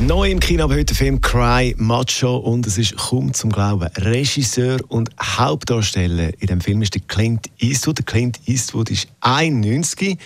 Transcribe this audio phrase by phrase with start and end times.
[0.00, 3.88] Neu im Kino aber heute der Film Cry Macho und es ist kaum zum Glauben.
[3.96, 7.98] Regisseur und Hauptdarsteller in dem Film ist der Clint Eastwood.
[7.98, 10.18] Der Clint Eastwood ist 91.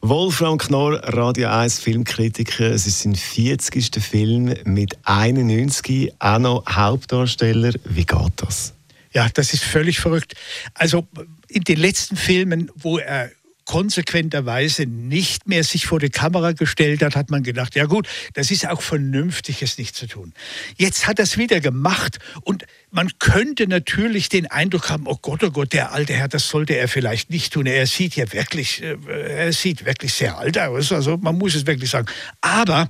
[0.00, 2.70] Wolfram Knorr, Radio 1 Filmkritiker.
[2.70, 4.00] Es ist sein 40.
[4.00, 6.12] Film mit 91.
[6.20, 7.72] Auch noch Hauptdarsteller.
[7.84, 8.74] Wie geht das?
[9.12, 10.34] Ja, das ist völlig verrückt.
[10.72, 11.04] Also
[11.48, 13.32] in den letzten Filmen, wo er
[13.66, 18.50] konsequenterweise nicht mehr sich vor die Kamera gestellt hat, hat man gedacht, ja gut, das
[18.50, 20.32] ist auch vernünftig, es nicht zu tun.
[20.76, 25.44] Jetzt hat er es wieder gemacht und man könnte natürlich den Eindruck haben, oh Gott,
[25.44, 27.66] oh Gott, der alte Herr, das sollte er vielleicht nicht tun.
[27.66, 31.66] Er sieht ja wirklich, äh, er sieht wirklich sehr alt aus, also man muss es
[31.66, 32.06] wirklich sagen.
[32.40, 32.88] Aber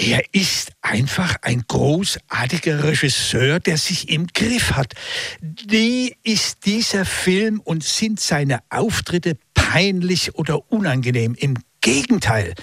[0.00, 4.94] er ist einfach ein großartiger Regisseur, der sich im Griff hat.
[5.42, 9.36] Wie ist dieser Film und sind seine Auftritte
[9.70, 11.36] peinlich oder unangenehm?
[11.38, 12.54] Im Gegenteil,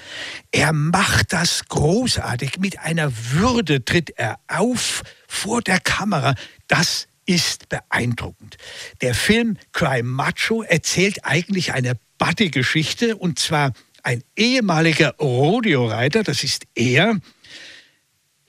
[0.52, 2.58] er macht das großartig.
[2.58, 6.34] Mit einer Würde tritt er auf vor der Kamera.
[6.66, 8.58] Das ist beeindruckend.
[9.00, 13.72] Der Film Cry Macho erzählt eigentlich eine Buddy-Geschichte und zwar
[14.02, 17.18] ein ehemaliger Rodeo-Reiter, das ist er,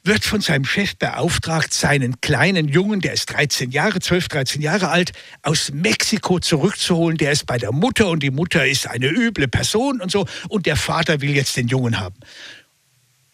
[0.04, 4.90] wird von seinem Chef beauftragt, seinen kleinen Jungen, der ist 13 Jahre, 12, 13 Jahre
[4.90, 7.18] alt, aus Mexiko zurückzuholen.
[7.18, 10.26] Der ist bei der Mutter und die Mutter ist eine üble Person und so.
[10.48, 12.16] Und der Vater will jetzt den Jungen haben.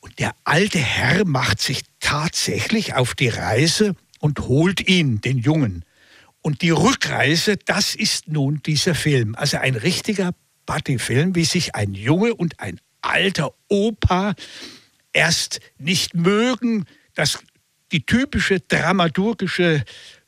[0.01, 5.83] Und der alte Herr macht sich tatsächlich auf die Reise und holt ihn, den Jungen.
[6.41, 9.35] Und die Rückreise, das ist nun dieser Film.
[9.35, 10.33] Also ein richtiger
[10.65, 14.35] Buddy-Film, wie sich ein Junge und ein alter Opa
[15.15, 16.85] erst nicht mögen,
[17.15, 17.39] dass
[17.91, 19.83] die typische dramaturgische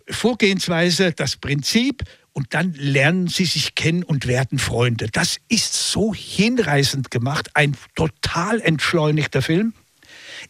[0.10, 5.08] Vorgehensweise, das Prinzip, und dann lernen sie sich kennen und werden Freunde.
[5.12, 9.74] Das ist so hinreißend gemacht, ein total entschleunigter Film,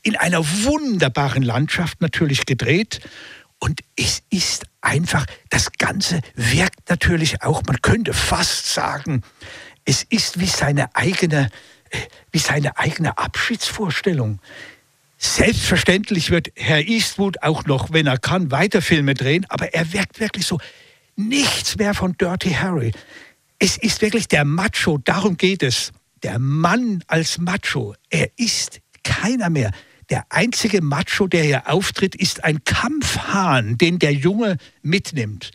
[0.04, 3.00] in einer wunderbaren Landschaft natürlich gedreht.
[3.60, 9.24] Und es ist einfach, das Ganze wirkt natürlich auch, man könnte fast sagen,
[9.86, 11.50] es ist wie seine eigene,
[12.32, 14.40] wie seine eigene Abschiedsvorstellung.
[15.18, 20.20] Selbstverständlich wird Herr Eastwood auch noch, wenn er kann, weiter Filme drehen, aber er wirkt
[20.20, 20.60] wirklich so
[21.16, 22.92] nichts mehr von Dirty Harry.
[23.60, 25.92] Es ist wirklich der Macho, darum geht es.
[26.24, 29.72] Der Mann als Macho, er ist keiner mehr.
[30.10, 35.52] Der einzige Macho, der hier auftritt, ist ein Kampfhahn, den der Junge mitnimmt.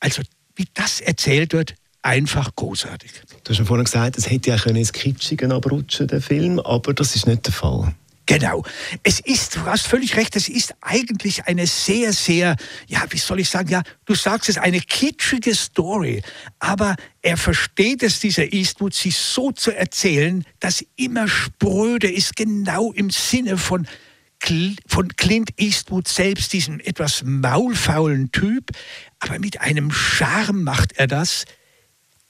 [0.00, 0.22] Also,
[0.56, 3.12] wie das erzählt wird, einfach großartig.
[3.44, 7.16] Du hast ja vorhin gesagt, es hätte ja ins Kitschige abrutschen, der Film, aber das
[7.16, 7.94] ist nicht der Fall.
[8.26, 8.64] Genau.
[9.02, 13.40] Es ist, du hast völlig recht, es ist eigentlich eine sehr, sehr, ja, wie soll
[13.40, 16.22] ich sagen, ja, du sagst es, eine kitschige Story.
[16.60, 22.92] Aber er versteht es, dieser Eastwood, sie so zu erzählen, dass immer spröde ist, genau
[22.92, 23.88] im Sinne von,
[24.86, 28.70] von Clint Eastwood selbst, diesem etwas maulfaulen Typ.
[29.18, 31.44] Aber mit einem Charme macht er das,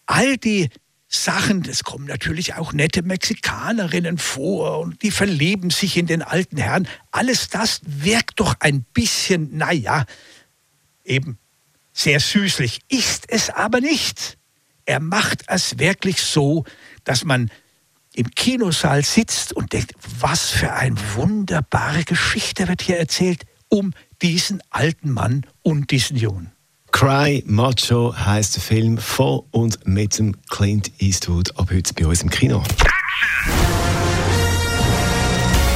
[0.06, 0.68] all die
[1.08, 6.56] Sachen, es kommen natürlich auch nette Mexikanerinnen vor und die verlieben sich in den alten
[6.56, 6.88] Herrn.
[7.10, 10.06] Alles das wirkt doch ein bisschen, naja,
[11.04, 11.38] eben
[11.92, 12.80] sehr süßlich.
[12.88, 14.38] Ist es aber nicht.
[14.86, 16.64] Er macht es wirklich so,
[17.04, 17.50] dass man
[18.14, 24.62] im Kinosaal sitzt und denkt, was für eine wunderbare Geschichte wird hier erzählt um diesen
[24.68, 26.51] alten Mann und diesen Jungen.
[26.92, 32.22] Cry Macho heißt der Film von und mit dem Clint Eastwood ab heute bei uns
[32.22, 32.62] im Kino.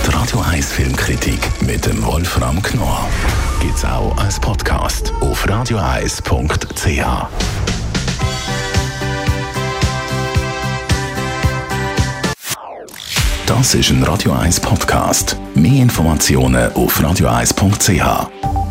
[0.07, 3.09] Die Radio 1 Filmkritik mit dem Wolfram Knorr
[3.61, 7.01] gibt's auch als Podcast auf radioeis.ch.
[13.47, 15.37] Das ist ein Radio 1 Podcast.
[15.55, 18.66] Mehr Informationen auf radioeis.ch.